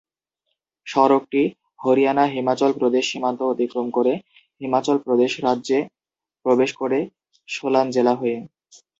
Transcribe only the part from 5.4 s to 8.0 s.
রাজ্যে প্রবেশ করে সোলান